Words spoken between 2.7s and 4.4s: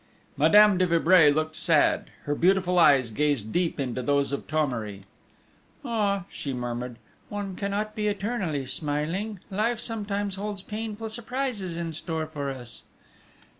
eyes gazed deep into those